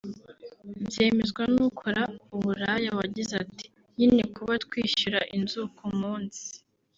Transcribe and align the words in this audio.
Byemezwa 0.87 1.43
n’ukora 1.53 2.03
uburaya 2.35 2.89
wagize 2.99 3.33
ati 3.43 3.65
“Nyine 3.97 4.21
kuba 4.35 4.53
twishyura 4.63 5.19
inzu 5.37 5.61
ku 5.77 5.85
munsi 5.99 6.43